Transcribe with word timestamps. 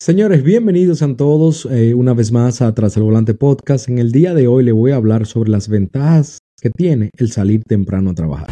Señores, 0.00 0.44
bienvenidos 0.44 1.02
a 1.02 1.16
todos 1.16 1.66
eh, 1.66 1.92
una 1.92 2.14
vez 2.14 2.30
más 2.30 2.62
a 2.62 2.72
Tras 2.72 2.96
el 2.96 3.02
Volante 3.02 3.34
Podcast. 3.34 3.88
En 3.88 3.98
el 3.98 4.12
día 4.12 4.32
de 4.32 4.46
hoy 4.46 4.62
le 4.62 4.70
voy 4.70 4.92
a 4.92 4.94
hablar 4.94 5.26
sobre 5.26 5.50
las 5.50 5.68
ventajas 5.68 6.38
que 6.62 6.70
tiene 6.70 7.10
el 7.18 7.32
salir 7.32 7.64
temprano 7.64 8.10
a 8.10 8.14
trabajar. 8.14 8.46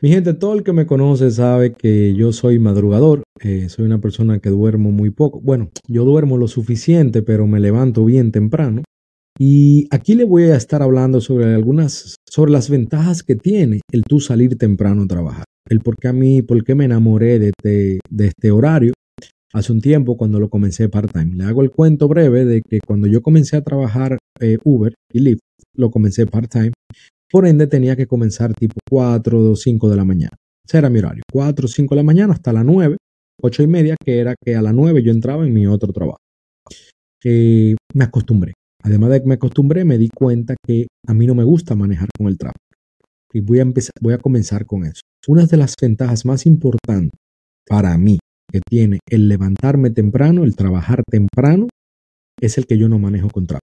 Mi 0.00 0.10
gente, 0.10 0.34
todo 0.34 0.54
el 0.54 0.62
que 0.62 0.72
me 0.72 0.86
conoce 0.86 1.32
sabe 1.32 1.72
que 1.72 2.14
yo 2.14 2.32
soy 2.32 2.60
madrugador, 2.60 3.24
eh, 3.40 3.68
soy 3.70 3.86
una 3.86 4.00
persona 4.00 4.38
que 4.38 4.50
duermo 4.50 4.92
muy 4.92 5.10
poco. 5.10 5.40
Bueno, 5.40 5.70
yo 5.88 6.04
duermo 6.04 6.36
lo 6.36 6.46
suficiente, 6.46 7.22
pero 7.22 7.48
me 7.48 7.58
levanto 7.58 8.04
bien 8.04 8.30
temprano. 8.30 8.84
Y 9.44 9.88
aquí 9.90 10.14
le 10.14 10.22
voy 10.22 10.44
a 10.44 10.56
estar 10.56 10.82
hablando 10.82 11.20
sobre 11.20 11.52
algunas, 11.52 12.14
sobre 12.30 12.52
las 12.52 12.70
ventajas 12.70 13.24
que 13.24 13.34
tiene 13.34 13.80
el 13.90 14.02
tú 14.04 14.20
salir 14.20 14.56
temprano 14.56 15.02
a 15.02 15.06
trabajar. 15.08 15.44
El 15.68 15.80
por 15.80 15.96
qué 15.96 16.06
a 16.06 16.12
mí, 16.12 16.42
por 16.42 16.62
qué 16.62 16.76
me 16.76 16.84
enamoré 16.84 17.40
de 17.40 17.48
este, 17.48 17.98
de 18.08 18.26
este 18.28 18.52
horario 18.52 18.92
hace 19.52 19.72
un 19.72 19.80
tiempo 19.80 20.16
cuando 20.16 20.38
lo 20.38 20.48
comencé 20.48 20.88
part-time. 20.88 21.34
Le 21.34 21.42
hago 21.42 21.62
el 21.62 21.72
cuento 21.72 22.06
breve 22.06 22.44
de 22.44 22.62
que 22.62 22.78
cuando 22.86 23.08
yo 23.08 23.20
comencé 23.20 23.56
a 23.56 23.62
trabajar 23.62 24.16
eh, 24.38 24.58
Uber 24.62 24.94
y 25.12 25.18
Lyft, 25.18 25.40
lo 25.74 25.90
comencé 25.90 26.24
part-time 26.24 26.70
por 27.28 27.44
ende, 27.44 27.66
tenía 27.66 27.96
que 27.96 28.06
comenzar 28.06 28.52
tipo 28.52 28.76
4 28.88 29.50
o 29.50 29.56
5 29.56 29.90
de 29.90 29.96
la 29.96 30.04
mañana. 30.04 30.36
Ese 30.64 30.78
era 30.78 30.88
mi 30.88 31.00
horario. 31.00 31.24
4 31.32 31.64
o 31.64 31.68
5 31.68 31.96
de 31.96 32.00
la 32.00 32.04
mañana 32.04 32.34
hasta 32.34 32.52
las 32.52 32.64
9, 32.64 32.96
8 33.42 33.62
y 33.64 33.66
media, 33.66 33.96
que 34.04 34.20
era 34.20 34.34
que 34.40 34.54
a 34.54 34.62
las 34.62 34.72
9 34.72 35.02
yo 35.02 35.10
entraba 35.10 35.44
en 35.44 35.52
mi 35.52 35.66
otro 35.66 35.92
trabajo. 35.92 36.18
Eh, 37.24 37.74
me 37.92 38.04
acostumbré. 38.04 38.52
Además 38.82 39.10
de 39.10 39.22
que 39.22 39.28
me 39.28 39.34
acostumbré, 39.34 39.84
me 39.84 39.98
di 39.98 40.08
cuenta 40.08 40.54
que 40.64 40.88
a 41.06 41.14
mí 41.14 41.26
no 41.26 41.34
me 41.34 41.44
gusta 41.44 41.74
manejar 41.74 42.08
con 42.16 42.26
el 42.26 42.36
tráfico. 42.36 42.58
Y 43.32 43.40
voy 43.40 43.60
a, 43.60 43.62
empezar, 43.62 43.92
voy 44.00 44.14
a 44.14 44.18
comenzar 44.18 44.66
con 44.66 44.84
eso. 44.84 45.00
Una 45.26 45.46
de 45.46 45.56
las 45.56 45.74
ventajas 45.80 46.26
más 46.26 46.46
importantes 46.46 47.12
para 47.66 47.96
mí 47.96 48.18
que 48.50 48.60
tiene 48.68 48.98
el 49.08 49.28
levantarme 49.28 49.90
temprano, 49.90 50.44
el 50.44 50.56
trabajar 50.56 51.02
temprano, 51.08 51.68
es 52.40 52.58
el 52.58 52.66
que 52.66 52.76
yo 52.76 52.88
no 52.88 52.98
manejo 52.98 53.30
con 53.30 53.46
tráfico. 53.46 53.62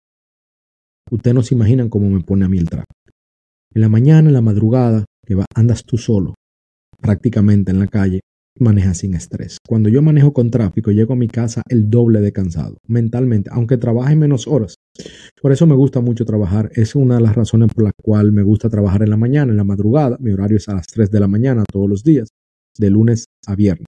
Ustedes 1.12 1.36
no 1.36 1.44
se 1.44 1.56
imaginan 1.56 1.90
cómo 1.90 2.10
me 2.10 2.22
pone 2.22 2.46
a 2.46 2.50
mí 2.50 2.58
el 2.58 2.70
tráfico. 2.70 2.94
En 3.74 3.82
la 3.82 3.90
mañana, 3.90 4.30
en 4.30 4.34
la 4.34 4.42
madrugada, 4.42 5.06
que 5.26 5.36
andas 5.54 5.84
tú 5.84 5.98
solo, 5.98 6.34
prácticamente 7.00 7.72
en 7.72 7.80
la 7.80 7.88
calle, 7.88 8.22
manejas 8.60 9.00
sin 9.00 9.16
estrés. 9.16 9.58
Cuando 9.68 9.90
yo 9.90 10.02
manejo 10.02 10.34
con 10.34 10.52
tráfico, 10.52 10.92
llego 10.92 11.14
a 11.14 11.16
mi 11.16 11.28
casa 11.28 11.62
el 11.70 11.90
doble 11.90 12.22
de 12.22 12.32
cansado, 12.32 12.78
mentalmente, 12.88 13.50
aunque 13.54 13.78
trabaje 13.78 14.16
menos 14.16 14.48
horas. 14.48 14.76
Por 15.42 15.52
eso 15.52 15.66
me 15.66 15.76
gusta 15.76 16.02
mucho 16.02 16.26
trabajar. 16.26 16.70
Es 16.74 16.96
una 16.96 17.16
de 17.16 17.22
las 17.22 17.36
razones 17.36 17.72
por 17.74 17.84
las 17.84 17.94
cuales 18.02 18.34
me 18.34 18.44
gusta 18.44 18.70
trabajar 18.70 19.04
en 19.04 19.10
la 19.10 19.18
mañana, 19.18 19.52
en 19.52 19.58
la 19.58 19.64
madrugada. 19.64 20.18
Mi 20.20 20.32
horario 20.32 20.58
es 20.58 20.68
a 20.70 20.76
las 20.76 20.88
3 20.88 21.10
de 21.10 21.20
la 21.20 21.28
mañana 21.28 21.64
todos 21.72 21.90
los 21.90 22.04
días, 22.04 22.30
de 22.78 22.90
lunes 22.90 23.26
a 23.48 23.56
viernes. 23.56 23.88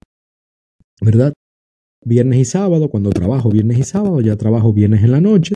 ¿Verdad? 1.00 1.32
Viernes 2.04 2.38
y 2.38 2.44
sábado, 2.44 2.88
cuando 2.88 3.10
trabajo 3.10 3.50
viernes 3.50 3.78
y 3.78 3.84
sábado, 3.84 4.20
ya 4.20 4.36
trabajo 4.36 4.72
viernes 4.72 5.04
en 5.04 5.12
la 5.12 5.20
noche 5.20 5.54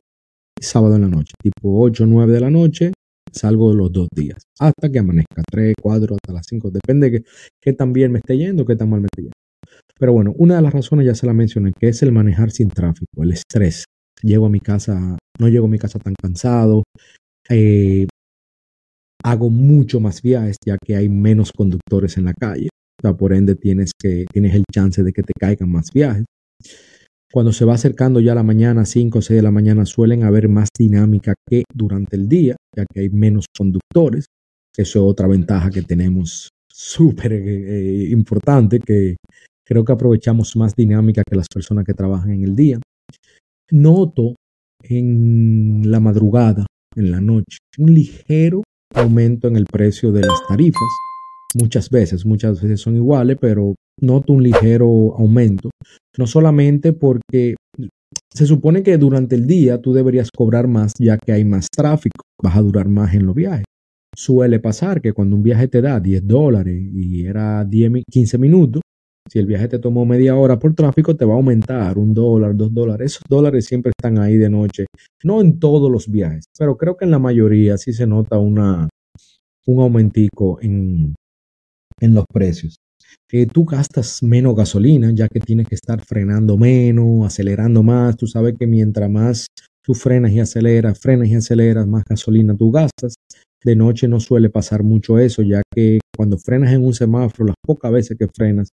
sábado 0.61 0.97
en 0.97 1.03
la 1.03 1.09
noche, 1.09 1.35
tipo 1.43 1.81
8 1.81 2.05
o 2.05 2.07
9 2.07 2.33
de 2.33 2.41
la 2.41 2.51
noche, 2.51 2.93
salgo 3.33 3.75
los 3.75 3.93
dos 3.93 4.09
días, 4.15 4.43
hasta 4.59 4.91
que 4.91 4.99
amanezca, 4.99 5.43
tres, 5.51 5.75
cuatro, 5.81 6.17
hasta 6.17 6.33
las 6.33 6.47
cinco, 6.47 6.71
depende 6.71 7.11
de 7.11 7.25
qué, 7.61 7.73
tan 7.73 7.93
bien 7.93 8.13
me 8.13 8.19
esté 8.19 8.37
yendo, 8.37 8.65
qué 8.65 8.77
tan 8.77 8.91
mal 8.91 9.01
me 9.01 9.07
esté 9.07 9.23
yendo. 9.23 9.37
Pero 9.99 10.13
bueno, 10.13 10.33
una 10.37 10.57
de 10.57 10.63
las 10.63 10.73
razones 10.73 11.07
ya 11.07 11.15
se 11.15 11.27
la 11.27 11.33
mencioné, 11.33 11.73
que 11.79 11.89
es 11.89 12.03
el 12.03 12.13
manejar 12.13 12.51
sin 12.51 12.69
tráfico, 12.69 13.23
el 13.23 13.33
estrés. 13.33 13.85
Llego 14.23 14.47
a 14.47 14.51
mi 14.51 14.61
casa, 14.61 15.17
no 15.39 15.49
llego 15.49 15.67
a 15.67 15.71
mi 15.71 15.79
casa 15.79 15.99
tan 15.99 16.15
cansado, 16.15 16.85
eh, 17.49 18.07
hago 19.25 19.51
mucho 19.51 20.01
más 20.01 20.23
viajes 20.23 20.57
ya 20.65 20.77
que 20.83 20.97
hay 20.97 21.09
menos 21.09 21.53
conductores 21.53 22.17
en 22.17 22.25
la 22.27 22.35
calle. 22.35 22.69
O 23.03 23.17
por 23.17 23.33
ende 23.33 23.55
tienes, 23.55 23.93
que, 23.99 24.25
tienes 24.33 24.55
el 24.55 24.65
chance 24.73 25.03
de 25.03 25.13
que 25.13 25.23
te 25.23 25.33
caigan 25.39 25.71
más 25.71 25.91
viajes. 25.93 26.25
Cuando 27.33 27.53
se 27.53 27.65
va 27.65 27.75
acercando 27.75 28.21
ya 28.21 28.35
la 28.35 28.43
mañana, 28.43 28.85
5 28.85 29.19
o 29.19 29.23
6 29.23 29.37
de 29.37 29.43
la 29.43 29.51
mañana, 29.51 29.85
suelen 29.85 30.23
haber 30.23 30.49
más 30.49 30.69
dinámica 30.77 31.35
que 31.49 31.65
durante 31.75 32.17
el 32.17 32.29
día, 32.29 32.57
ya 32.75 32.85
que 32.93 33.01
hay 33.01 33.11
menos 33.11 33.47
conductores. 33.57 34.27
Eso 34.77 34.99
es 34.99 35.05
otra 35.11 35.27
ventaja 35.27 35.71
que 35.71 35.83
tenemos 35.83 36.51
súper 36.71 37.33
eh, 37.33 38.09
importante, 38.11 38.79
que 38.79 39.17
creo 39.67 39.85
que 39.85 39.93
aprovechamos 39.93 40.55
más 40.57 40.75
dinámica 40.77 41.23
que 41.29 41.37
las 41.37 41.49
personas 41.53 41.85
que 41.85 41.95
trabajan 41.95 42.33
en 42.33 42.45
el 42.45 42.55
día. 42.55 42.79
Noto 43.71 44.37
en 44.83 45.91
la 45.91 45.99
madrugada, 45.99 46.67
en 46.95 47.11
la 47.11 47.21
noche, 47.21 47.59
un 47.79 47.93
ligero 47.93 48.63
aumento 48.95 49.49
en 49.49 49.57
el 49.57 49.65
precio 49.65 50.13
de 50.13 50.21
las 50.21 50.47
tarifas. 50.47 50.89
Muchas 51.55 51.91
veces, 51.91 52.25
muchas 52.25 52.63
veces 52.63 52.81
son 52.81 52.97
iguales, 52.97 53.39
pero 53.41 53.75
noto 54.01 54.33
un 54.33 54.43
ligero 54.43 55.15
aumento, 55.17 55.71
no 56.19 56.27
solamente 56.27 56.93
porque 56.93 57.57
se 58.33 58.47
supone 58.47 58.83
que 58.83 58.99
durante 58.99 59.35
el 59.35 59.47
día 59.47 59.81
tú 59.81 59.93
deberías 59.93 60.31
cobrar 60.31 60.69
más 60.69 60.93
ya 60.99 61.17
que 61.17 61.33
hay 61.33 61.45
más 61.45 61.69
tráfico, 61.75 62.23
vas 62.43 62.57
a 62.57 62.63
durar 62.63 62.89
más 62.89 63.15
en 63.15 63.27
los 63.27 63.35
viajes. 63.35 63.65
Suele 64.15 64.61
pasar 64.61 65.01
que 65.01 65.13
cuando 65.13 65.37
un 65.37 65.43
viaje 65.43 65.69
te 65.69 65.83
da 65.83 66.01
10 66.01 66.27
dólares 66.27 66.81
y 66.93 67.27
era 67.27 67.65
10, 67.65 68.05
15 68.11 68.39
minutos, 68.39 68.83
si 69.29 69.39
el 69.39 69.47
viaje 69.47 69.69
te 69.69 69.79
tomó 69.79 70.07
media 70.07 70.37
hora 70.37 70.59
por 70.59 70.75
tráfico, 70.75 71.17
te 71.17 71.25
va 71.25 71.35
a 71.35 71.37
aumentar 71.37 71.99
un 71.99 72.15
dólar, 72.15 72.57
dos 72.57 72.73
dólares. 72.73 73.13
Esos 73.13 73.25
dólares 73.29 73.65
siempre 73.67 73.91
están 73.97 74.19
ahí 74.19 74.37
de 74.37 74.49
noche. 74.49 74.87
No 75.25 75.41
en 75.41 75.59
todos 75.59 75.91
los 75.91 76.09
viajes, 76.09 76.45
pero 76.59 76.77
creo 76.77 76.97
que 76.97 77.05
en 77.05 77.11
la 77.11 77.19
mayoría 77.19 77.77
sí 77.77 77.93
se 77.93 78.07
nota 78.07 78.39
una, 78.39 78.89
un 79.67 79.81
aumentico 79.81 80.59
en, 80.63 81.15
en 82.01 82.15
los 82.15 82.25
precios 82.33 82.77
que 83.29 83.47
tú 83.47 83.65
gastas 83.65 84.23
menos 84.23 84.55
gasolina, 84.55 85.11
ya 85.13 85.29
que 85.29 85.41
tienes 85.41 85.67
que 85.67 85.75
estar 85.75 86.01
frenando 86.05 86.57
menos, 86.57 87.27
acelerando 87.27 87.83
más. 87.83 88.17
Tú 88.17 88.27
sabes 88.27 88.55
que 88.59 88.67
mientras 88.67 89.11
más 89.11 89.47
tú 89.83 89.95
frenas 89.95 90.33
y 90.33 90.41
aceleras, 90.41 90.99
frenas 90.99 91.29
y 91.29 91.35
aceleras, 91.35 91.87
más 91.87 92.05
gasolina 92.09 92.57
tú 92.57 92.71
gastas. 92.71 93.15
De 93.65 93.75
noche 93.75 94.07
no 94.07 94.21
suele 94.21 94.51
pasar 94.51 94.83
mucho 94.83 95.19
eso, 95.19 95.43
ya 95.43 95.63
que 95.75 95.99
cuando 96.17 96.39
frenas 96.39 96.73
en 96.73 96.85
un 96.85 96.95
semáforo, 96.95 97.47
las 97.47 97.57
pocas 97.65 97.91
veces 97.91 98.17
que 98.19 98.29
frenas, 98.29 98.69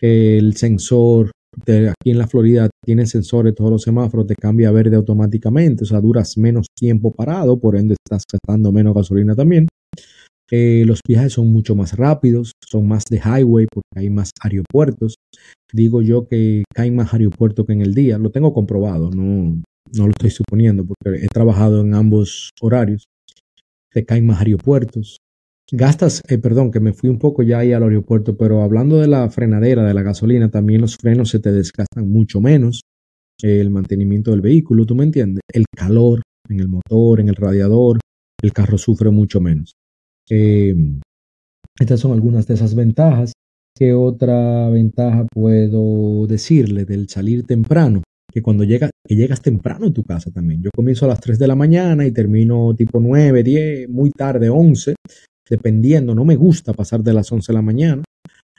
el 0.00 0.54
sensor 0.56 1.30
de 1.64 1.88
aquí 1.88 2.10
en 2.10 2.18
la 2.18 2.26
Florida 2.26 2.68
tiene 2.84 3.06
sensores, 3.06 3.54
todos 3.54 3.70
los 3.70 3.82
semáforos 3.82 4.26
te 4.26 4.34
cambia 4.34 4.68
a 4.68 4.72
verde 4.72 4.96
automáticamente, 4.96 5.84
o 5.84 5.86
sea, 5.86 6.00
duras 6.00 6.36
menos 6.36 6.66
tiempo 6.76 7.12
parado, 7.12 7.58
por 7.58 7.76
ende 7.76 7.94
estás 7.94 8.24
gastando 8.30 8.72
menos 8.72 8.94
gasolina 8.94 9.34
también. 9.34 9.66
Eh, 10.50 10.84
los 10.86 11.00
viajes 11.06 11.32
son 11.32 11.48
mucho 11.48 11.74
más 11.74 11.96
rápidos, 11.96 12.52
son 12.60 12.86
más 12.86 13.04
de 13.08 13.16
highway 13.16 13.66
porque 13.72 13.88
hay 13.96 14.10
más 14.10 14.30
aeropuertos. 14.40 15.16
Digo 15.72 16.02
yo 16.02 16.26
que 16.28 16.64
hay 16.76 16.90
más 16.90 17.12
aeropuertos 17.14 17.66
que 17.66 17.72
en 17.72 17.82
el 17.82 17.94
día. 17.94 18.18
Lo 18.18 18.30
tengo 18.30 18.52
comprobado, 18.52 19.10
no, 19.10 19.62
no 19.92 20.04
lo 20.04 20.10
estoy 20.10 20.30
suponiendo 20.30 20.84
porque 20.84 21.24
he 21.24 21.28
trabajado 21.28 21.80
en 21.80 21.94
ambos 21.94 22.50
horarios. 22.60 23.06
Te 23.90 24.04
caen 24.04 24.26
más 24.26 24.40
aeropuertos. 24.40 25.18
Gastas, 25.72 26.20
eh, 26.28 26.36
perdón, 26.38 26.70
que 26.70 26.80
me 26.80 26.92
fui 26.92 27.08
un 27.08 27.18
poco 27.18 27.42
ya 27.42 27.60
ahí 27.60 27.72
al 27.72 27.82
aeropuerto, 27.82 28.36
pero 28.36 28.62
hablando 28.62 28.98
de 28.98 29.08
la 29.08 29.28
frenadera, 29.30 29.82
de 29.82 29.94
la 29.94 30.02
gasolina, 30.02 30.50
también 30.50 30.82
los 30.82 30.96
frenos 30.96 31.30
se 31.30 31.40
te 31.40 31.52
desgastan 31.52 32.08
mucho 32.08 32.40
menos. 32.40 32.82
el 33.42 33.70
mantenimiento 33.70 34.30
del 34.30 34.40
vehículo, 34.40 34.86
¿tú 34.86 34.94
me 34.94 35.04
entiendes? 35.04 35.40
El 35.52 35.64
calor 35.74 36.22
en 36.48 36.60
el 36.60 36.68
motor, 36.68 37.20
en 37.20 37.28
el 37.28 37.34
radiador, 37.34 37.98
el 38.42 38.52
carro 38.52 38.78
sufre 38.78 39.10
mucho 39.10 39.40
menos. 39.40 39.74
Em, 40.30 41.00
estas 41.78 42.00
son 42.00 42.12
algunas 42.12 42.46
de 42.46 42.54
esas 42.54 42.74
ventajas. 42.74 43.32
¿Qué 43.76 43.92
otra 43.92 44.70
ventaja 44.70 45.26
puedo 45.32 46.26
decirle 46.26 46.84
del 46.84 47.08
salir 47.08 47.44
temprano? 47.44 48.02
Que 48.32 48.42
cuando 48.42 48.64
llegas, 48.64 48.90
que 49.06 49.16
llegas 49.16 49.42
temprano 49.42 49.86
a 49.86 49.92
tu 49.92 50.04
casa 50.04 50.30
también. 50.30 50.62
Yo 50.62 50.70
comienzo 50.74 51.04
a 51.04 51.08
las 51.08 51.20
3 51.20 51.38
de 51.38 51.46
la 51.46 51.56
mañana 51.56 52.06
y 52.06 52.12
termino 52.12 52.74
tipo 52.76 53.00
9, 53.00 53.42
10, 53.42 53.88
muy 53.88 54.10
tarde, 54.10 54.48
11, 54.48 54.94
dependiendo. 55.48 56.14
No 56.14 56.24
me 56.24 56.36
gusta 56.36 56.72
pasar 56.72 57.02
de 57.02 57.12
las 57.12 57.30
11 57.30 57.52
de 57.52 57.54
la 57.54 57.62
mañana. 57.62 58.02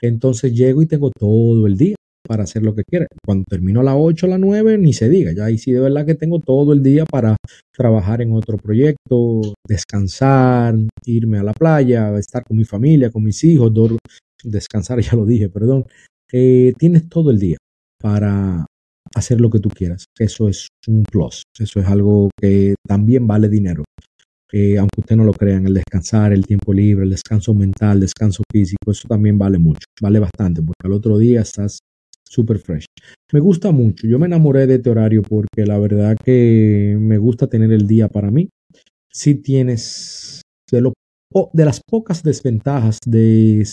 Entonces 0.00 0.54
llego 0.54 0.82
y 0.82 0.86
tengo 0.86 1.10
todo 1.10 1.66
el 1.66 1.76
día 1.76 1.96
para 2.26 2.44
hacer 2.44 2.62
lo 2.62 2.74
que 2.74 2.82
quiera. 2.84 3.06
Cuando 3.24 3.44
termino 3.48 3.80
a 3.80 3.84
las 3.84 3.94
8 3.96 4.26
a 4.26 4.30
las 4.30 4.40
9, 4.40 4.78
ni 4.78 4.92
se 4.92 5.08
diga. 5.08 5.32
Ya 5.32 5.44
ahí 5.46 5.58
sí 5.58 5.72
de 5.72 5.80
verdad 5.80 6.06
que 6.06 6.14
tengo 6.14 6.40
todo 6.40 6.72
el 6.72 6.82
día 6.82 7.04
para 7.04 7.36
trabajar 7.74 8.22
en 8.22 8.32
otro 8.32 8.58
proyecto, 8.58 9.40
descansar, 9.66 10.74
irme 11.04 11.38
a 11.38 11.42
la 11.42 11.52
playa, 11.52 12.16
estar 12.18 12.44
con 12.44 12.56
mi 12.56 12.64
familia, 12.64 13.10
con 13.10 13.22
mis 13.22 13.42
hijos, 13.44 13.72
descansar, 14.42 15.00
ya 15.00 15.14
lo 15.14 15.24
dije, 15.24 15.48
perdón. 15.48 15.86
Eh, 16.32 16.72
tienes 16.78 17.08
todo 17.08 17.30
el 17.30 17.38
día 17.38 17.56
para 18.00 18.66
hacer 19.14 19.40
lo 19.40 19.50
que 19.50 19.60
tú 19.60 19.68
quieras. 19.68 20.06
Eso 20.18 20.48
es 20.48 20.68
un 20.86 21.02
plus. 21.04 21.42
Eso 21.58 21.80
es 21.80 21.86
algo 21.86 22.30
que 22.38 22.74
también 22.86 23.26
vale 23.26 23.48
dinero. 23.48 23.84
Eh, 24.52 24.78
aunque 24.78 25.00
usted 25.00 25.16
no 25.16 25.24
lo 25.24 25.32
crean, 25.32 25.66
el 25.66 25.74
descansar, 25.74 26.32
el 26.32 26.46
tiempo 26.46 26.72
libre, 26.72 27.04
el 27.04 27.10
descanso 27.10 27.52
mental, 27.52 27.98
descanso 27.98 28.44
físico, 28.50 28.92
eso 28.92 29.08
también 29.08 29.36
vale 29.36 29.58
mucho, 29.58 29.86
vale 30.00 30.20
bastante, 30.20 30.62
porque 30.62 30.86
al 30.86 30.92
otro 30.92 31.18
día 31.18 31.40
estás 31.40 31.80
super 32.28 32.58
fresh. 32.58 32.84
Me 33.32 33.40
gusta 33.40 33.72
mucho. 33.72 34.06
Yo 34.06 34.18
me 34.18 34.26
enamoré 34.26 34.66
de 34.66 34.76
este 34.76 34.90
horario 34.90 35.22
porque 35.22 35.64
la 35.66 35.78
verdad 35.78 36.16
que 36.22 36.96
me 36.98 37.18
gusta 37.18 37.46
tener 37.46 37.72
el 37.72 37.86
día 37.86 38.08
para 38.08 38.30
mí. 38.30 38.48
Si 39.12 39.36
tienes, 39.36 40.42
de 40.70 40.80
lo 40.80 40.92
de 41.52 41.64
las 41.64 41.80
pocas 41.80 42.22
desventajas 42.22 42.98
de, 43.04 43.66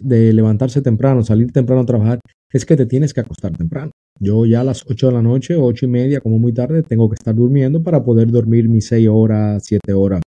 de 0.00 0.32
levantarse 0.32 0.82
temprano, 0.82 1.22
salir 1.22 1.50
temprano 1.52 1.82
a 1.82 1.86
trabajar, 1.86 2.20
es 2.52 2.64
que 2.64 2.76
te 2.76 2.86
tienes 2.86 3.12
que 3.12 3.20
acostar 3.20 3.56
temprano. 3.56 3.90
Yo 4.20 4.46
ya 4.46 4.60
a 4.60 4.64
las 4.64 4.84
8 4.86 5.08
de 5.08 5.12
la 5.12 5.22
noche, 5.22 5.56
8 5.56 5.86
y 5.86 5.88
media, 5.88 6.20
como 6.20 6.38
muy 6.38 6.52
tarde, 6.52 6.82
tengo 6.82 7.08
que 7.08 7.14
estar 7.14 7.34
durmiendo 7.34 7.82
para 7.82 8.04
poder 8.04 8.30
dormir 8.30 8.68
mis 8.68 8.86
6 8.86 9.08
horas, 9.10 9.62
7 9.64 9.92
horas, 9.92 10.22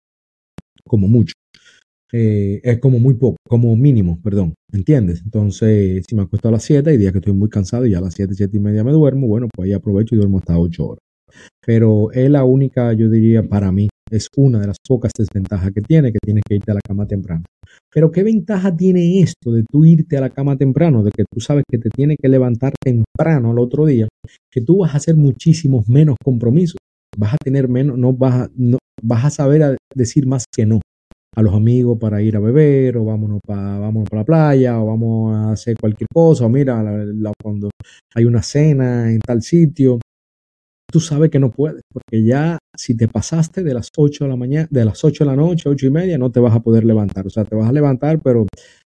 como 0.84 1.08
mucho. 1.08 1.34
Eh, 2.12 2.60
es 2.64 2.78
como 2.78 2.98
muy 2.98 3.14
poco, 3.14 3.36
como 3.46 3.76
mínimo, 3.76 4.18
perdón, 4.22 4.54
¿entiendes? 4.72 5.20
Entonces, 5.22 6.04
si 6.08 6.14
me 6.16 6.22
acuesto 6.22 6.48
a 6.48 6.52
las 6.52 6.62
7, 6.62 6.90
hay 6.90 6.96
días 6.96 7.12
que 7.12 7.18
estoy 7.18 7.34
muy 7.34 7.50
cansado 7.50 7.84
y 7.86 7.94
a 7.94 8.00
las 8.00 8.14
7, 8.14 8.34
7 8.34 8.56
y 8.56 8.60
media 8.60 8.82
me 8.82 8.92
duermo, 8.92 9.26
bueno, 9.26 9.48
pues 9.54 9.66
ahí 9.66 9.74
aprovecho 9.74 10.14
y 10.14 10.18
duermo 10.18 10.38
hasta 10.38 10.58
8 10.58 10.86
horas. 10.86 11.02
Pero 11.64 12.10
es 12.12 12.30
la 12.30 12.44
única, 12.44 12.92
yo 12.94 13.10
diría, 13.10 13.42
para 13.46 13.70
mí, 13.72 13.88
es 14.10 14.28
una 14.36 14.58
de 14.58 14.68
las 14.68 14.78
pocas 14.86 15.12
desventajas 15.16 15.70
que 15.72 15.82
tiene, 15.82 16.10
que 16.10 16.18
tienes 16.24 16.42
que 16.48 16.54
irte 16.54 16.70
a 16.70 16.74
la 16.74 16.80
cama 16.80 17.06
temprano. 17.06 17.44
Pero 17.92 18.10
¿qué 18.10 18.22
ventaja 18.22 18.74
tiene 18.74 19.20
esto 19.20 19.52
de 19.52 19.64
tú 19.70 19.84
irte 19.84 20.16
a 20.16 20.22
la 20.22 20.30
cama 20.30 20.56
temprano, 20.56 21.02
de 21.02 21.10
que 21.14 21.24
tú 21.30 21.40
sabes 21.40 21.64
que 21.70 21.76
te 21.76 21.90
tienes 21.90 22.16
que 22.20 22.28
levantar 22.28 22.72
temprano 22.82 23.50
al 23.50 23.58
otro 23.58 23.84
día, 23.84 24.08
que 24.50 24.62
tú 24.62 24.78
vas 24.78 24.94
a 24.94 24.96
hacer 24.96 25.16
muchísimos 25.16 25.88
menos 25.88 26.16
compromisos, 26.24 26.78
vas 27.18 27.34
a 27.34 27.36
tener 27.36 27.68
menos, 27.68 27.98
no 27.98 28.14
vas 28.14 28.34
a, 28.34 28.50
no, 28.56 28.78
vas 29.02 29.26
a 29.26 29.30
saber 29.30 29.76
decir 29.94 30.26
más 30.26 30.44
que 30.50 30.64
no 30.64 30.80
a 31.38 31.42
los 31.42 31.54
amigos 31.54 31.98
para 31.98 32.20
ir 32.20 32.36
a 32.36 32.40
beber 32.40 32.96
o 32.96 33.04
vámonos 33.04 33.40
para 33.46 33.78
vámonos 33.78 34.08
para 34.10 34.22
la 34.22 34.26
playa 34.26 34.80
o 34.80 34.86
vamos 34.86 35.36
a 35.36 35.52
hacer 35.52 35.76
cualquier 35.80 36.08
cosa 36.12 36.46
o 36.46 36.48
mira 36.48 36.82
cuando 37.40 37.70
hay 38.14 38.24
una 38.24 38.42
cena 38.42 39.10
en 39.12 39.20
tal 39.20 39.40
sitio 39.42 40.00
tú 40.90 41.00
sabes 41.00 41.30
que 41.30 41.38
no 41.38 41.50
puedes, 41.50 41.82
porque 41.92 42.24
ya 42.24 42.58
si 42.76 42.96
te 42.96 43.08
pasaste 43.08 43.62
de 43.62 43.74
las 43.74 43.90
8 43.96 44.24
de 44.24 44.30
la 44.30 44.36
mañana, 44.36 44.68
de 44.70 44.84
las 44.84 45.04
8 45.04 45.24
de 45.24 45.30
la 45.30 45.36
noche, 45.36 45.68
8 45.68 45.86
y 45.86 45.90
media, 45.90 46.18
no 46.18 46.30
te 46.30 46.40
vas 46.40 46.54
a 46.54 46.60
poder 46.60 46.84
levantar. 46.84 47.26
O 47.26 47.30
sea, 47.30 47.44
te 47.44 47.54
vas 47.54 47.68
a 47.68 47.72
levantar, 47.72 48.20
pero 48.22 48.46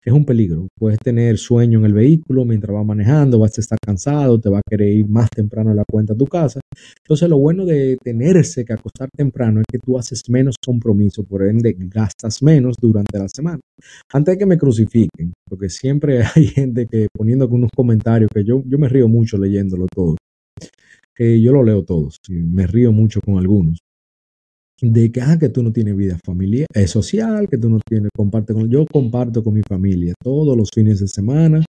es 0.03 0.13
un 0.13 0.25
peligro. 0.25 0.67
Puedes 0.77 0.99
tener 0.99 1.37
sueño 1.37 1.79
en 1.79 1.85
el 1.85 1.93
vehículo 1.93 2.45
mientras 2.45 2.73
vas 2.73 2.85
manejando, 2.85 3.39
vas 3.39 3.57
a 3.57 3.61
estar 3.61 3.77
cansado, 3.79 4.39
te 4.39 4.49
va 4.49 4.59
a 4.59 4.63
querer 4.67 4.89
ir 4.89 5.07
más 5.07 5.29
temprano 5.29 5.71
a 5.71 5.73
la 5.75 5.83
cuenta 5.85 6.13
a 6.13 6.17
tu 6.17 6.25
casa. 6.25 6.59
Entonces, 7.03 7.29
lo 7.29 7.37
bueno 7.37 7.65
de 7.65 7.97
tenerse 8.01 8.65
que 8.65 8.73
acostar 8.73 9.09
temprano 9.15 9.61
es 9.61 9.65
que 9.69 9.79
tú 9.79 9.97
haces 9.97 10.21
menos 10.29 10.55
compromiso, 10.63 11.23
por 11.23 11.43
ende 11.43 11.75
gastas 11.77 12.41
menos 12.41 12.75
durante 12.79 13.17
la 13.19 13.27
semana. 13.27 13.59
Antes 14.13 14.35
de 14.35 14.39
que 14.39 14.45
me 14.45 14.57
crucifiquen, 14.57 15.33
porque 15.47 15.69
siempre 15.69 16.21
hay 16.35 16.47
gente 16.47 16.87
que 16.87 17.07
poniendo 17.13 17.47
unos 17.47 17.69
comentarios 17.75 18.29
que 18.33 18.43
yo, 18.43 18.63
yo 18.65 18.77
me 18.77 18.89
río 18.89 19.07
mucho 19.07 19.37
leyéndolo 19.37 19.87
todo 19.93 20.15
yo 21.19 21.51
lo 21.51 21.63
leo 21.63 21.83
todos 21.83 22.19
y 22.29 22.33
me 22.33 22.65
río 22.65 22.91
mucho 22.91 23.19
con 23.21 23.37
algunos, 23.37 23.79
de 24.81 25.11
que, 25.11 25.21
ah, 25.21 25.37
que 25.39 25.49
tú 25.49 25.63
no 25.63 25.71
tienes 25.71 25.95
vida 25.95 26.17
familiar, 26.25 26.67
es 26.73 26.91
social, 26.91 27.47
que 27.49 27.57
tú 27.57 27.69
no 27.69 27.79
tienes, 27.87 28.09
comparte 28.15 28.53
con, 28.53 28.69
yo 28.69 28.85
comparto 28.91 29.43
con 29.43 29.53
mi 29.53 29.61
familia 29.67 30.13
todos 30.21 30.57
los 30.57 30.69
fines 30.73 30.99
de 30.99 31.07
semana, 31.07 31.63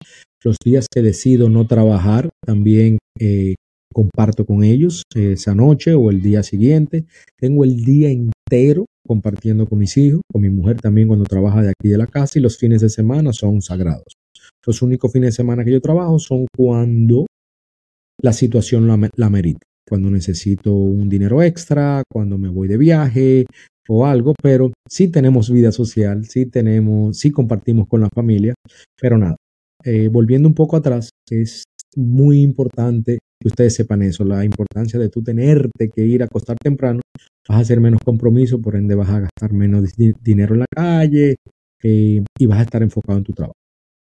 los 0.43 0.57
días 0.63 0.87
que 0.91 1.01
decido 1.01 1.49
no 1.49 1.67
trabajar, 1.67 2.29
también 2.45 2.97
eh, 3.19 3.55
comparto 3.93 4.45
con 4.45 4.63
ellos 4.63 5.03
esa 5.15 5.55
noche 5.55 5.93
o 5.93 6.11
el 6.11 6.21
día 6.21 6.43
siguiente, 6.43 7.05
tengo 7.39 7.63
el 7.63 7.83
día 7.83 8.09
entero 8.09 8.85
compartiendo 9.07 9.67
con 9.67 9.79
mis 9.79 9.97
hijos, 9.97 10.21
con 10.31 10.41
mi 10.41 10.49
mujer 10.49 10.79
también 10.79 11.07
cuando 11.07 11.25
trabaja 11.25 11.61
de 11.61 11.69
aquí 11.69 11.89
de 11.89 11.97
la 11.97 12.07
casa 12.07 12.37
y 12.37 12.41
los 12.41 12.57
fines 12.57 12.81
de 12.81 12.89
semana 12.89 13.33
son 13.33 13.61
sagrados. 13.61 14.17
Los 14.65 14.81
únicos 14.81 15.11
fines 15.11 15.29
de 15.29 15.31
semana 15.31 15.63
que 15.63 15.71
yo 15.71 15.81
trabajo 15.81 16.19
son 16.19 16.45
cuando 16.55 17.25
la 18.21 18.33
situación 18.33 18.87
la, 18.87 19.29
merita. 19.29 19.65
Cuando 19.87 20.09
necesito 20.09 20.73
un 20.73 21.07
dinero 21.07 21.41
extra, 21.41 22.03
cuando 22.11 22.37
me 22.37 22.49
voy 22.49 22.67
de 22.67 22.77
viaje 22.77 23.45
o 23.87 24.05
algo, 24.05 24.33
pero 24.41 24.71
sí 24.89 25.07
tenemos 25.07 25.49
vida 25.49 25.71
social, 25.71 26.25
sí 26.25 26.45
tenemos, 26.45 27.17
sí 27.17 27.31
compartimos 27.31 27.87
con 27.87 28.01
la 28.01 28.09
familia, 28.09 28.53
pero 28.99 29.17
nada. 29.17 29.37
Eh, 29.83 30.09
volviendo 30.09 30.47
un 30.47 30.55
poco 30.55 30.75
atrás, 30.75 31.09
es 31.29 31.63
muy 31.95 32.41
importante 32.41 33.19
que 33.39 33.47
ustedes 33.47 33.75
sepan 33.75 34.01
eso, 34.01 34.25
la 34.25 34.43
importancia 34.43 34.99
de 34.99 35.09
tú 35.09 35.23
tenerte 35.23 35.89
que 35.89 36.05
ir 36.05 36.21
a 36.21 36.25
acostar 36.25 36.57
temprano, 36.61 37.01
vas 37.47 37.57
a 37.57 37.61
hacer 37.61 37.79
menos 37.79 38.01
compromiso, 38.03 38.59
por 38.59 38.75
ende 38.75 38.95
vas 38.95 39.09
a 39.09 39.21
gastar 39.21 39.53
menos 39.53 39.93
dinero 39.95 40.55
en 40.55 40.59
la 40.61 40.65
calle 40.75 41.35
eh, 41.83 42.23
y 42.37 42.45
vas 42.45 42.59
a 42.59 42.63
estar 42.63 42.83
enfocado 42.83 43.19
en 43.19 43.23
tu 43.23 43.33
trabajo. 43.33 43.53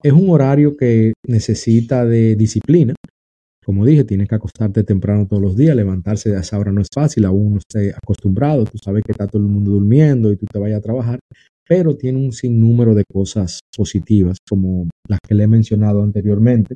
Es 0.01 0.13
un 0.13 0.29
horario 0.29 0.77
que 0.77 1.13
necesita 1.27 2.05
de 2.05 2.35
disciplina, 2.35 2.93
como 3.67 3.85
dije, 3.85 4.05
tienes 4.05 4.29
que 4.29 4.35
acostarte 4.35 4.85
temprano 4.85 5.27
todos 5.27 5.43
los 5.43 5.57
días, 5.57 5.75
levantarse 5.75 6.33
a 6.33 6.39
esa 6.39 6.57
hora 6.57 6.71
no 6.71 6.79
es 6.79 6.87
fácil, 6.89 7.25
aún 7.25 7.51
no 7.51 7.57
esté 7.57 7.93
acostumbrado, 7.93 8.63
tú 8.63 8.77
sabes 8.77 9.03
que 9.03 9.11
está 9.11 9.27
todo 9.27 9.41
el 9.41 9.49
mundo 9.49 9.71
durmiendo 9.71 10.31
y 10.31 10.37
tú 10.37 10.45
te 10.45 10.57
vayas 10.57 10.79
a 10.79 10.81
trabajar, 10.81 11.19
pero 11.67 11.97
tiene 11.97 12.17
un 12.17 12.31
sinnúmero 12.31 12.95
de 12.95 13.03
cosas 13.03 13.59
positivas 13.75 14.37
como 14.49 14.87
las 15.09 15.19
que 15.19 15.35
le 15.35 15.43
he 15.43 15.47
mencionado 15.47 16.01
anteriormente. 16.01 16.75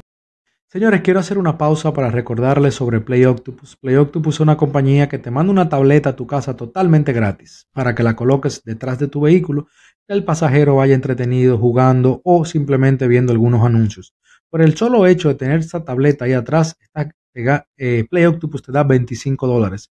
Señores, 0.68 1.00
quiero 1.00 1.22
hacer 1.22 1.38
una 1.38 1.58
pausa 1.58 1.94
para 1.94 2.12
recordarles 2.12 2.76
sobre 2.76 3.00
Play 3.00 3.24
Octopus. 3.24 3.78
Play 3.78 3.96
Octopus 3.96 4.36
es 4.36 4.40
una 4.42 4.58
compañía 4.58 5.08
que 5.08 5.18
te 5.18 5.32
manda 5.32 5.54
una 5.54 5.70
tableta 5.70 6.10
a 6.10 6.16
tu 6.18 6.28
casa 6.28 6.58
totalmente 6.58 7.14
gratis 7.14 7.68
para 7.72 7.96
que 7.96 8.04
la 8.04 8.18
coloques 8.18 8.64
detrás 8.66 9.00
de 9.00 9.08
tu 9.08 9.22
vehículo 9.22 9.68
y 10.10 10.14
el 10.14 10.26
pasajero 10.26 10.76
vaya 10.76 10.96
entretenido 10.96 11.58
jugando 11.58 12.20
o 12.26 12.44
simplemente 12.44 13.08
viendo 13.08 13.32
algunos 13.32 13.66
anuncios. 13.66 14.14
Por 14.51 14.62
el 14.62 14.75
solo 14.75 15.07
hecho 15.07 15.30
de 15.30 15.36
tener 15.36 15.62
esta 15.62 15.83
tableta 15.83 16.25
ahí 16.25 16.33
atrás, 16.33 16.77
eh, 17.33 18.06
Play 18.09 18.25
Octopus 18.25 18.62
te 18.62 18.74
da 18.74 18.83
25 18.83 19.48
dólares 19.48 19.92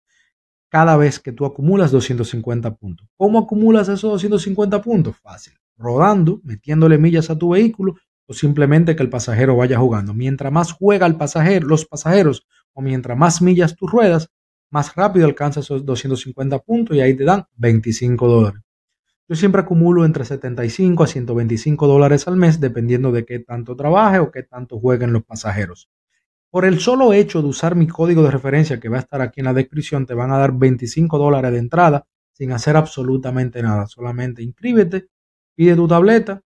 cada 0.69 0.95
vez 0.97 1.19
que 1.19 1.33
tú 1.33 1.45
acumulas 1.45 1.91
250 1.91 2.75
puntos. 2.75 3.07
¿Cómo 3.17 3.39
acumulas 3.39 3.89
esos 3.89 4.11
250 4.11 4.81
puntos? 4.81 5.17
Fácil. 5.21 5.53
Rodando, 5.77 6.39
metiéndole 6.43 6.97
millas 6.97 7.29
a 7.29 7.37
tu 7.37 7.49
vehículo 7.49 7.95
o 8.27 8.33
simplemente 8.33 8.95
que 8.95 9.03
el 9.03 9.09
pasajero 9.09 9.57
vaya 9.57 9.77
jugando. 9.77 10.13
Mientras 10.13 10.51
más 10.51 10.71
juega 10.71 11.05
el 11.05 11.17
pasajero, 11.17 11.67
los 11.67 11.85
pasajeros 11.85 12.47
o 12.73 12.81
mientras 12.81 13.17
más 13.17 13.41
millas 13.41 13.75
tú 13.75 13.87
ruedas, 13.87 14.29
más 14.69 14.95
rápido 14.95 15.25
alcanzas 15.25 15.65
esos 15.65 15.85
250 15.85 16.59
puntos 16.59 16.95
y 16.95 17.01
ahí 17.01 17.15
te 17.15 17.25
dan 17.25 17.45
25 17.55 18.27
dólares. 18.27 18.64
Yo 19.27 19.35
siempre 19.35 19.61
acumulo 19.61 20.05
entre 20.05 20.23
75 20.23 21.03
a 21.03 21.07
125 21.07 21.87
dólares 21.87 22.27
al 22.27 22.35
mes, 22.35 22.59
dependiendo 22.59 23.11
de 23.11 23.25
qué 23.25 23.39
tanto 23.39 23.75
trabaje 23.75 24.19
o 24.19 24.29
qué 24.29 24.43
tanto 24.43 24.79
jueguen 24.79 25.13
los 25.13 25.23
pasajeros. 25.23 25.89
Por 26.51 26.63
el 26.63 26.79
solo 26.79 27.11
hecho 27.11 27.41
de 27.41 27.47
usar 27.47 27.75
mi 27.75 27.87
código 27.87 28.21
de 28.21 28.31
referencia 28.31 28.79
que 28.79 28.87
va 28.87 28.97
a 28.97 28.99
estar 28.99 29.21
aquí 29.21 29.41
en 29.41 29.45
la 29.45 29.53
descripción, 29.53 30.05
te 30.05 30.13
van 30.13 30.31
a 30.31 30.37
dar 30.37 30.53
25 30.53 31.17
dólares 31.17 31.51
de 31.51 31.57
entrada 31.57 32.05
sin 32.33 32.51
hacer 32.51 32.77
absolutamente 32.77 33.63
nada. 33.63 33.87
Solamente 33.87 34.43
inscríbete, 34.43 35.07
pide 35.55 35.75
tu 35.75 35.87
tableta, 35.87 36.41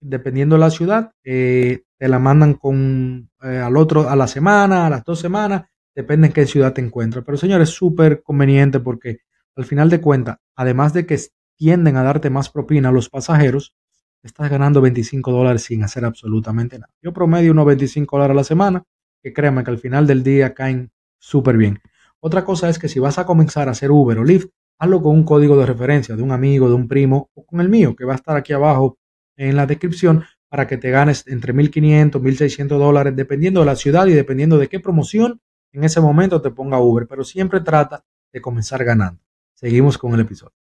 dependiendo 0.00 0.56
de 0.56 0.60
la 0.60 0.70
ciudad, 0.70 1.12
eh, 1.22 1.84
te 1.96 2.08
la 2.08 2.18
mandan 2.18 2.54
con 2.54 3.30
eh, 3.42 3.58
al 3.58 3.76
otro 3.76 4.08
a 4.08 4.16
la 4.16 4.26
semana, 4.26 4.86
a 4.86 4.90
las 4.90 5.04
dos 5.04 5.20
semanas, 5.20 5.66
depende 5.94 6.26
en 6.26 6.32
qué 6.32 6.46
ciudad 6.46 6.72
te 6.72 6.80
encuentres. 6.80 7.24
Pero 7.24 7.38
señores, 7.38 7.68
es 7.68 7.74
súper 7.76 8.22
conveniente 8.22 8.80
porque 8.80 9.18
al 9.54 9.64
final 9.64 9.88
de 9.88 10.00
cuentas, 10.00 10.38
además 10.56 10.92
de 10.92 11.06
que 11.06 11.16
tienden 11.56 11.96
a 11.96 12.02
darte 12.02 12.30
más 12.30 12.50
propina 12.50 12.88
a 12.88 12.92
los 12.92 13.08
pasajeros, 13.08 13.74
estás 14.22 14.50
ganando 14.50 14.80
25 14.80 15.30
dólares 15.30 15.62
sin 15.62 15.82
hacer 15.84 16.04
absolutamente 16.04 16.78
nada. 16.78 16.92
Yo 17.02 17.12
promedio 17.12 17.52
unos 17.52 17.66
25 17.66 18.16
dólares 18.16 18.32
a 18.32 18.36
la 18.36 18.44
semana, 18.44 18.84
que 19.22 19.32
créanme 19.32 19.64
que 19.64 19.70
al 19.70 19.78
final 19.78 20.06
del 20.06 20.22
día 20.22 20.54
caen 20.54 20.90
súper 21.18 21.56
bien. 21.56 21.80
Otra 22.20 22.44
cosa 22.44 22.68
es 22.68 22.78
que 22.78 22.88
si 22.88 22.98
vas 22.98 23.18
a 23.18 23.26
comenzar 23.26 23.68
a 23.68 23.72
hacer 23.72 23.90
Uber 23.90 24.18
o 24.18 24.24
Lyft, 24.24 24.48
hazlo 24.78 25.02
con 25.02 25.14
un 25.14 25.24
código 25.24 25.56
de 25.56 25.66
referencia 25.66 26.16
de 26.16 26.22
un 26.22 26.32
amigo, 26.32 26.68
de 26.68 26.74
un 26.74 26.88
primo 26.88 27.30
o 27.34 27.44
con 27.44 27.60
el 27.60 27.68
mío, 27.68 27.94
que 27.94 28.04
va 28.04 28.12
a 28.12 28.16
estar 28.16 28.36
aquí 28.36 28.52
abajo 28.52 28.98
en 29.36 29.56
la 29.56 29.66
descripción 29.66 30.24
para 30.48 30.66
que 30.66 30.76
te 30.76 30.90
ganes 30.90 31.26
entre 31.26 31.52
1.500, 31.52 32.20
1.600 32.20 32.78
dólares, 32.78 33.14
dependiendo 33.16 33.60
de 33.60 33.66
la 33.66 33.76
ciudad 33.76 34.06
y 34.06 34.12
dependiendo 34.12 34.58
de 34.58 34.68
qué 34.68 34.80
promoción 34.80 35.40
en 35.72 35.84
ese 35.84 36.00
momento 36.00 36.40
te 36.40 36.50
ponga 36.50 36.80
Uber. 36.80 37.06
Pero 37.08 37.24
siempre 37.24 37.60
trata 37.60 38.04
de 38.32 38.40
comenzar 38.40 38.84
ganando. 38.84 39.20
Seguimos 39.54 39.98
con 39.98 40.14
el 40.14 40.20
episodio. 40.20 40.63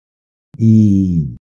Y 0.58 1.36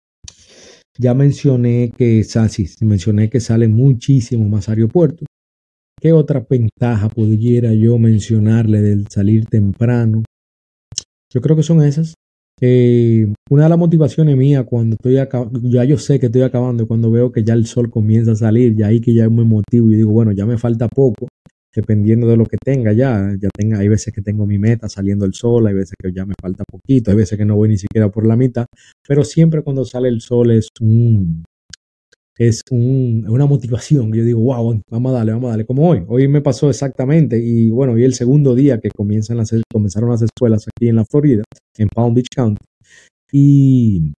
ya 0.97 1.13
mencioné 1.13 1.91
que, 1.95 2.23
sí, 2.23 2.67
mencioné 2.81 3.29
que 3.29 3.39
sale 3.39 3.67
muchísimo 3.67 4.47
más 4.47 4.69
aeropuertos. 4.69 5.25
¿Qué 5.99 6.13
otra 6.13 6.45
ventaja 6.49 7.09
pudiera 7.09 7.73
yo 7.73 7.97
mencionarle 7.97 8.81
del 8.81 9.07
salir 9.07 9.45
temprano? 9.45 10.23
Yo 11.33 11.41
creo 11.41 11.55
que 11.55 11.63
son 11.63 11.81
esas. 11.81 12.13
Eh, 12.61 13.33
una 13.49 13.63
de 13.63 13.69
las 13.69 13.77
motivaciones 13.77 14.37
mías 14.37 14.63
cuando 14.65 14.95
estoy 14.95 15.15
ya 15.63 15.83
yo 15.83 15.97
sé 15.97 16.19
que 16.19 16.27
estoy 16.27 16.43
acabando, 16.43 16.87
cuando 16.87 17.11
veo 17.11 17.31
que 17.31 17.43
ya 17.43 17.53
el 17.53 17.65
sol 17.65 17.89
comienza 17.89 18.31
a 18.31 18.35
salir, 18.35 18.75
ya 18.75 18.87
ahí 18.87 19.01
que 19.01 19.13
ya 19.13 19.29
me 19.29 19.43
motivo 19.43 19.91
y 19.91 19.97
digo, 19.97 20.11
bueno, 20.11 20.31
ya 20.31 20.45
me 20.45 20.57
falta 20.57 20.87
poco, 20.87 21.27
dependiendo 21.75 22.27
de 22.27 22.37
lo 22.37 22.45
que 22.45 22.57
tenga 22.63 22.93
ya, 22.93 23.35
ya 23.39 23.49
tenga, 23.53 23.79
hay 23.79 23.87
veces 23.87 24.13
que 24.13 24.21
tengo 24.21 24.45
mi 24.45 24.57
meta 24.57 24.87
saliendo 24.87 25.25
el 25.25 25.33
sol, 25.33 25.67
hay 25.67 25.73
veces 25.73 25.95
que 26.01 26.11
ya 26.13 26.25
me 26.25 26.33
falta 26.41 26.63
poquito, 26.63 27.11
hay 27.11 27.17
veces 27.17 27.37
que 27.37 27.45
no 27.45 27.55
voy 27.55 27.69
ni 27.69 27.77
siquiera 27.77 28.09
por 28.09 28.25
la 28.25 28.35
mitad, 28.35 28.65
pero 29.07 29.23
siempre 29.23 29.61
cuando 29.61 29.83
sale 29.83 30.07
el 30.07 30.21
sol 30.21 30.51
es 30.51 30.69
un, 30.79 31.43
es 32.37 32.61
un, 32.71 33.25
una 33.27 33.45
motivación, 33.45 34.13
yo 34.13 34.23
digo, 34.23 34.41
wow, 34.41 34.81
vamos 34.89 35.11
a 35.11 35.15
darle, 35.15 35.33
vamos 35.33 35.47
a 35.47 35.49
darle, 35.51 35.65
como 35.65 35.89
hoy, 35.89 36.03
hoy 36.07 36.27
me 36.27 36.41
pasó 36.41 36.69
exactamente, 36.69 37.39
y 37.39 37.69
bueno, 37.69 37.93
hoy 37.93 38.05
el 38.05 38.13
segundo 38.13 38.55
día 38.55 38.79
que 38.79 38.89
comienzan 38.89 39.37
las, 39.37 39.53
comenzaron 39.71 40.09
las 40.09 40.21
escuelas 40.21 40.65
aquí 40.67 40.87
en 40.87 40.95
la 40.95 41.05
Florida, 41.05 41.43
en 41.77 41.89
Palm 41.89 42.13
Beach 42.13 42.29
County, 42.33 42.65
y 43.31 44.13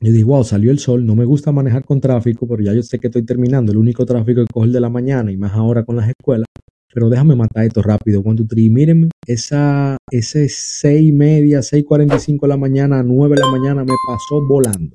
Yo 0.00 0.12
dije, 0.12 0.24
wow, 0.24 0.44
salió 0.44 0.70
el 0.70 0.78
sol, 0.78 1.06
no 1.06 1.14
me 1.14 1.24
gusta 1.24 1.52
manejar 1.52 1.84
con 1.84 2.00
tráfico, 2.00 2.46
pero 2.46 2.62
ya 2.62 2.74
yo 2.74 2.82
sé 2.82 2.98
que 2.98 3.06
estoy 3.06 3.24
terminando. 3.24 3.72
El 3.72 3.78
único 3.78 4.04
tráfico 4.04 4.42
que 4.42 4.52
cojo 4.52 4.66
el 4.66 4.72
de 4.72 4.80
la 4.80 4.90
mañana 4.90 5.32
y 5.32 5.38
más 5.38 5.52
ahora 5.52 5.84
con 5.84 5.96
las 5.96 6.08
escuelas. 6.08 6.46
Pero 6.92 7.08
déjame 7.08 7.34
matar 7.34 7.64
esto 7.64 7.82
rápido. 7.82 8.22
Cuando 8.22 8.46
tri, 8.46 8.68
mírenme, 8.68 9.08
esa, 9.26 9.96
ese 10.10 10.48
seis 10.48 11.08
y 11.08 11.12
media, 11.12 11.60
6.45 11.60 12.42
de 12.42 12.48
la 12.48 12.56
mañana 12.56 13.02
9 13.02 13.36
de 13.36 13.40
la 13.40 13.50
mañana 13.50 13.84
me 13.84 13.92
pasó 14.06 14.46
volando. 14.46 14.94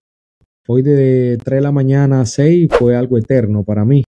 Hoy 0.68 0.84
de 0.84 1.38
3 1.44 1.58
de 1.58 1.62
la 1.62 1.72
mañana 1.72 2.22
a 2.22 2.26
6 2.26 2.70
fue 2.72 2.96
algo 2.96 3.18
eterno 3.18 3.64
para 3.64 3.86
mí. 3.86 4.04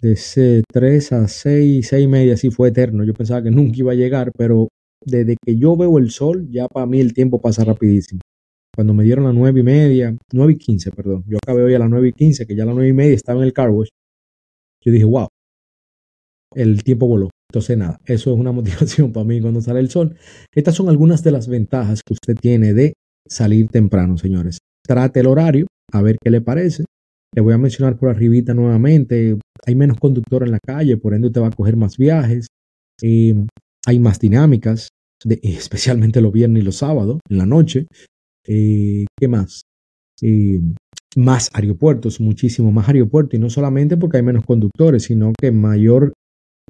De 0.00 0.62
3 0.70 1.12
a 1.12 1.26
6, 1.26 1.86
6 1.88 2.04
y 2.04 2.08
media 2.08 2.36
sí 2.36 2.50
fue 2.50 2.68
eterno. 2.68 3.02
Yo 3.02 3.14
pensaba 3.14 3.42
que 3.42 3.50
nunca 3.50 3.78
iba 3.78 3.92
a 3.92 3.96
llegar, 3.96 4.30
pero 4.36 4.68
desde 5.04 5.36
que 5.42 5.56
yo 5.56 5.76
veo 5.76 5.98
el 5.98 6.10
sol, 6.10 6.48
ya 6.50 6.68
para 6.68 6.86
mí 6.86 7.00
el 7.00 7.14
tiempo 7.14 7.40
pasa 7.40 7.64
rapidísimo. 7.64 8.20
Cuando 8.76 8.92
me 8.92 9.04
dieron 9.04 9.24
las 9.24 9.34
9 9.34 9.60
y 9.60 9.62
media, 9.62 10.16
9 10.32 10.52
y 10.52 10.56
15, 10.56 10.92
perdón. 10.92 11.24
Yo 11.26 11.38
acabé 11.38 11.62
hoy 11.64 11.74
a 11.74 11.78
las 11.78 11.88
9 11.88 12.08
y 12.08 12.12
15, 12.12 12.46
que 12.46 12.54
ya 12.54 12.64
a 12.64 12.66
las 12.66 12.74
9 12.74 12.90
y 12.90 12.92
media 12.92 13.14
estaba 13.14 13.40
en 13.40 13.46
el 13.46 13.54
car 13.54 13.70
wash. 13.70 13.88
Yo 14.84 14.92
dije, 14.92 15.04
wow, 15.04 15.28
el 16.54 16.84
tiempo 16.84 17.06
voló. 17.06 17.30
Entonces, 17.50 17.78
nada, 17.78 17.98
eso 18.04 18.34
es 18.34 18.38
una 18.38 18.52
motivación 18.52 19.12
para 19.12 19.24
mí 19.24 19.40
cuando 19.40 19.62
sale 19.62 19.80
el 19.80 19.88
sol. 19.88 20.14
Estas 20.54 20.74
son 20.74 20.90
algunas 20.90 21.24
de 21.24 21.30
las 21.30 21.48
ventajas 21.48 22.02
que 22.04 22.12
usted 22.12 22.34
tiene 22.34 22.74
de 22.74 22.92
salir 23.26 23.68
temprano, 23.68 24.18
señores. 24.18 24.58
Trate 24.86 25.20
el 25.20 25.26
horario, 25.26 25.66
a 25.90 26.02
ver 26.02 26.18
qué 26.22 26.30
le 26.30 26.42
parece. 26.42 26.84
Le 27.34 27.40
voy 27.40 27.54
a 27.54 27.58
mencionar 27.58 27.96
por 27.96 28.10
arribita 28.10 28.52
nuevamente, 28.52 29.38
hay 29.66 29.74
menos 29.74 29.98
conductor 29.98 30.42
en 30.42 30.52
la 30.52 30.58
calle, 30.60 30.98
por 30.98 31.14
ende 31.14 31.28
usted 31.28 31.40
va 31.40 31.48
a 31.48 31.50
coger 31.50 31.76
más 31.76 31.96
viajes. 31.96 32.46
Eh, 33.02 33.34
hay 33.86 33.98
más 33.98 34.18
dinámicas, 34.18 34.90
especialmente 35.24 36.20
los 36.20 36.32
viernes 36.32 36.62
y 36.62 36.66
los 36.66 36.76
sábados, 36.76 37.20
en 37.30 37.38
la 37.38 37.46
noche. 37.46 37.86
Eh, 38.46 39.06
¿Qué 39.18 39.28
más? 39.28 39.62
Eh, 40.22 40.60
más 41.16 41.50
aeropuertos, 41.54 42.20
muchísimo 42.20 42.70
más 42.72 42.88
aeropuertos, 42.88 43.38
y 43.38 43.40
no 43.40 43.50
solamente 43.50 43.96
porque 43.96 44.18
hay 44.18 44.22
menos 44.22 44.44
conductores, 44.44 45.04
sino 45.04 45.32
que 45.38 45.50
mayor, 45.50 46.12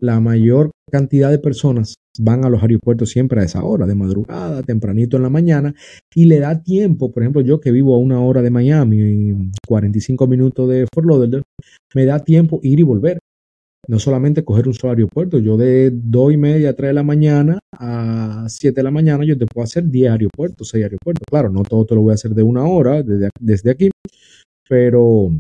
la 0.00 0.21
mayor 0.21 0.71
cantidad 0.90 1.30
de 1.30 1.38
personas 1.38 1.95
van 2.18 2.45
a 2.45 2.49
los 2.49 2.62
aeropuertos 2.62 3.11
siempre 3.11 3.40
a 3.40 3.45
esa 3.45 3.64
hora, 3.64 3.87
de 3.87 3.95
madrugada, 3.95 4.62
tempranito 4.62 5.16
en 5.16 5.25
la 5.25 5.30
mañana, 5.30 5.75
y 6.14 6.26
le 6.26 6.38
da 6.38 6.62
tiempo, 6.62 7.12
por 7.12 7.23
ejemplo, 7.23 7.42
yo 7.42 7.61
que 7.61 7.73
vivo 7.73 7.95
a 7.95 7.99
una 7.99 8.21
hora 8.21 8.42
de 8.42 8.50
Miami 8.50 8.99
y 9.00 9.50
45 9.66 10.26
minutos 10.26 10.68
de 10.68 10.87
Fort 10.92 11.06
Lauderdale, 11.06 11.42
me 11.95 12.04
da 12.04 12.21
tiempo 12.21 12.61
ir 12.62 12.80
y 12.80 12.83
volver. 12.85 13.18
No 13.88 13.99
solamente 13.99 14.45
coger 14.45 14.66
un 14.66 14.75
solo 14.75 14.93
aeropuerto, 14.93 15.38
yo 15.38 15.57
de 15.57 15.90
2 15.93 16.33
y 16.33 16.37
media 16.37 16.71
a 16.71 16.73
3 16.75 16.88
de 16.88 16.95
la 16.95 17.02
mañana 17.05 17.59
a 17.78 18.47
7 18.49 18.75
de 18.75 18.83
la 18.83 18.90
mañana, 18.90 19.25
yo 19.25 19.38
te 19.38 19.47
puedo 19.47 19.64
hacer 19.64 19.88
10 19.88 20.11
aeropuertos, 20.11 20.69
6 20.69 20.85
aeropuertos. 20.85 21.25
Claro, 21.28 21.50
no 21.50 21.62
todo 21.62 21.85
te 21.87 21.95
lo 21.95 22.02
voy 22.02 22.12
a 22.12 22.14
hacer 22.14 22.33
de 22.33 22.43
una 22.43 22.64
hora 22.66 23.02
desde, 23.02 23.28
desde 23.40 23.71
aquí, 23.71 23.90
pero 24.69 25.31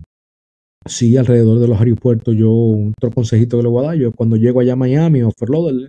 sí 0.86 1.16
alrededor 1.16 1.58
de 1.58 1.68
los 1.68 1.78
aeropuertos, 1.78 2.36
yo 2.36 2.52
otro 2.52 3.10
consejito 3.10 3.56
que 3.56 3.64
le 3.64 3.68
voy 3.68 3.84
a 3.84 3.88
dar, 3.88 3.96
yo 3.96 4.12
cuando 4.12 4.36
llego 4.36 4.60
allá 4.60 4.74
a 4.74 4.76
Miami 4.76 5.22
o 5.22 5.30
Fort 5.36 5.50
Lauderdale, 5.50 5.88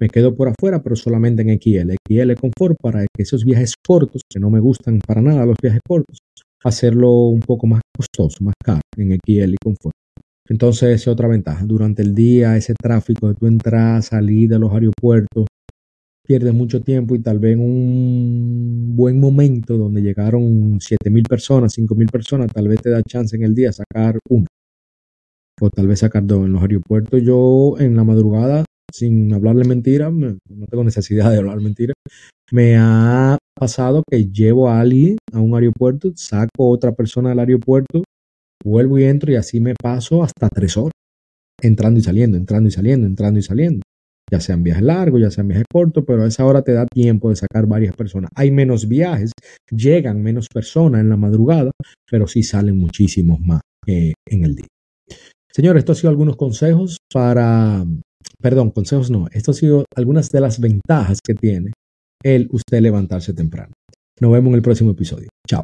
me 0.00 0.08
quedo 0.08 0.34
por 0.36 0.48
afuera, 0.48 0.80
pero 0.82 0.96
solamente 0.96 1.42
en 1.42 1.58
XL. 1.60 1.94
XL 2.08 2.34
Confort 2.34 2.76
para 2.80 3.00
que 3.00 3.22
esos 3.22 3.44
viajes 3.44 3.74
cortos, 3.84 4.22
que 4.30 4.38
no 4.38 4.48
me 4.48 4.60
gustan 4.60 5.00
para 5.04 5.20
nada 5.20 5.44
los 5.44 5.56
viajes 5.60 5.80
cortos, 5.86 6.18
hacerlo 6.62 7.10
un 7.28 7.40
poco 7.40 7.66
más 7.66 7.80
costoso, 7.96 8.38
más 8.44 8.54
caro 8.64 8.80
en 8.96 9.18
XL 9.26 9.54
Confort. 9.62 9.94
Entonces, 10.48 10.90
esa 10.90 10.94
es 10.94 11.08
otra 11.08 11.28
ventaja. 11.28 11.64
Durante 11.64 12.02
el 12.02 12.14
día, 12.14 12.56
ese 12.56 12.74
tráfico 12.74 13.28
de 13.28 13.34
tu 13.34 13.46
entrada, 13.46 14.02
salir 14.02 14.48
de 14.48 14.58
los 14.58 14.72
aeropuertos, 14.72 15.46
pierdes 16.26 16.54
mucho 16.54 16.82
tiempo 16.82 17.14
y 17.14 17.20
tal 17.20 17.38
vez 17.38 17.54
en 17.54 17.60
un 17.60 18.96
buen 18.96 19.18
momento 19.20 19.76
donde 19.78 20.02
llegaron 20.02 20.78
7.000 20.80 21.26
personas, 21.28 21.72
5.000 21.72 22.10
personas, 22.10 22.52
tal 22.52 22.68
vez 22.68 22.82
te 22.82 22.90
da 22.90 23.02
chance 23.02 23.36
en 23.36 23.44
el 23.44 23.54
día 23.54 23.72
sacar 23.72 24.18
uno. 24.28 24.46
O 25.60 25.70
tal 25.70 25.86
vez 25.86 26.00
sacar 26.00 26.26
dos. 26.26 26.46
En 26.46 26.52
los 26.52 26.62
aeropuertos 26.62 27.22
yo 27.22 27.76
en 27.78 27.96
la 27.96 28.04
madrugada 28.04 28.64
sin 28.92 29.32
hablarle 29.34 29.64
mentira, 29.64 30.10
no 30.10 30.66
tengo 30.70 30.84
necesidad 30.84 31.30
de 31.30 31.38
hablar 31.38 31.60
mentira, 31.60 31.92
me 32.50 32.76
ha 32.78 33.36
pasado 33.54 34.02
que 34.08 34.26
llevo 34.26 34.68
a 34.68 34.80
alguien 34.80 35.18
a 35.32 35.40
un 35.40 35.54
aeropuerto, 35.54 36.10
saco 36.14 36.64
a 36.64 36.68
otra 36.68 36.92
persona 36.92 37.30
del 37.30 37.40
aeropuerto, 37.40 38.02
vuelvo 38.68 38.98
y 38.98 39.04
entro 39.04 39.32
y 39.32 39.36
así 39.36 39.60
me 39.60 39.74
paso 39.74 40.22
hasta 40.22 40.48
tres 40.48 40.76
horas, 40.76 40.92
entrando 41.60 41.98
y 42.00 42.02
saliendo, 42.02 42.36
entrando 42.36 42.68
y 42.68 42.72
saliendo, 42.72 43.06
entrando 43.06 43.38
y 43.38 43.42
saliendo. 43.42 43.82
Ya 44.30 44.40
sean 44.40 44.62
viajes 44.62 44.82
largos, 44.82 45.22
ya 45.22 45.30
sean 45.30 45.48
viajes 45.48 45.64
cortos, 45.72 46.04
pero 46.06 46.22
a 46.22 46.26
esa 46.26 46.44
hora 46.44 46.62
te 46.62 46.72
da 46.72 46.86
tiempo 46.86 47.30
de 47.30 47.36
sacar 47.36 47.66
varias 47.66 47.96
personas. 47.96 48.30
Hay 48.34 48.50
menos 48.50 48.86
viajes, 48.86 49.32
llegan 49.70 50.22
menos 50.22 50.48
personas 50.52 51.00
en 51.00 51.08
la 51.08 51.16
madrugada, 51.16 51.70
pero 52.10 52.26
sí 52.26 52.42
salen 52.42 52.76
muchísimos 52.76 53.40
más 53.40 53.62
en 53.86 54.44
el 54.44 54.54
día. 54.54 54.66
Señores, 55.50 55.80
esto 55.80 55.92
ha 55.92 55.94
sido 55.94 56.10
algunos 56.10 56.36
consejos 56.36 56.98
para 57.10 57.86
perdón, 58.40 58.70
consejos 58.70 59.10
no, 59.10 59.26
esto 59.32 59.50
ha 59.50 59.54
sido 59.54 59.84
algunas 59.96 60.30
de 60.30 60.40
las 60.40 60.60
ventajas 60.60 61.18
que 61.24 61.34
tiene 61.34 61.72
el 62.22 62.48
usted 62.52 62.80
levantarse 62.80 63.32
temprano. 63.32 63.72
Nos 64.20 64.32
vemos 64.32 64.50
en 64.50 64.54
el 64.56 64.62
próximo 64.62 64.90
episodio. 64.90 65.28
Chao. 65.46 65.62